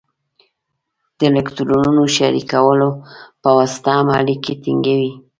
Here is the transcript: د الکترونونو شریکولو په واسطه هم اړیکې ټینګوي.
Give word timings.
د 1.17 1.19
الکترونونو 1.31 2.03
شریکولو 2.15 2.89
په 3.41 3.49
واسطه 3.57 3.91
هم 3.97 4.07
اړیکې 4.19 4.53
ټینګوي. 4.63 5.11